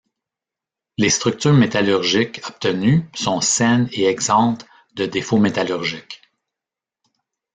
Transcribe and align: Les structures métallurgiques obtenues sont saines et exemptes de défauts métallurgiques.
Les 0.97 1.11
structures 1.11 1.53
métallurgiques 1.53 2.41
obtenues 2.49 3.07
sont 3.13 3.39
saines 3.39 3.87
et 3.91 4.05
exemptes 4.05 4.65
de 4.95 5.05
défauts 5.05 5.37
métallurgiques. 5.37 6.23